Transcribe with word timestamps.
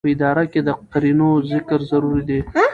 په 0.05 0.09
استعاره 0.11 0.45
کښي 0.51 0.61
د 0.67 0.69
قرينې 0.91 1.29
ذکر 1.51 1.79
ضروري 1.91 2.23
دئ. 2.29 2.39